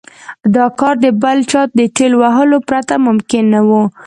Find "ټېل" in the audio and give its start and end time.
1.95-2.13